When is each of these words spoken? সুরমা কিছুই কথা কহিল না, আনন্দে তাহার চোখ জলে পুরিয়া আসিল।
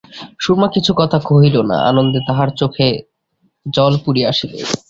সুরমা 0.43 0.67
কিছুই 0.73 0.97
কথা 1.01 1.17
কহিল 1.29 1.55
না, 1.69 1.77
আনন্দে 1.89 2.19
তাহার 2.27 2.49
চোখ 2.59 2.73
জলে 3.65 3.97
পুরিয়া 4.03 4.27
আসিল। 4.31 4.51